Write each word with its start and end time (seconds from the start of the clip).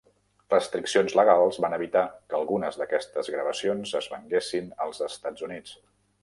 Restriccions 0.51 1.11
legals 1.19 1.59
van 1.65 1.75
evitar 1.77 2.03
que 2.31 2.37
algunes 2.37 2.79
d'aquestes 2.79 3.29
gravacions 3.35 3.93
es 4.01 4.09
venguessin 4.15 4.73
als 4.87 5.05
Estats 5.11 5.47
Units. 5.51 5.79